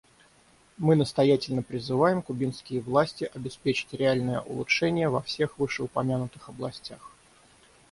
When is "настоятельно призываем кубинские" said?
0.95-2.81